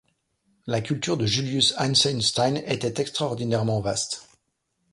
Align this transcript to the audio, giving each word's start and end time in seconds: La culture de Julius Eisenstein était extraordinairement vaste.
La 0.65 0.81
culture 0.81 1.15
de 1.15 1.27
Julius 1.27 1.75
Eisenstein 1.79 2.57
était 2.65 2.99
extraordinairement 2.99 3.81
vaste. 3.81 4.27